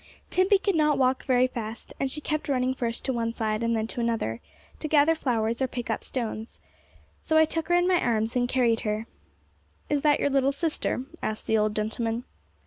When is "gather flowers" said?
4.87-5.61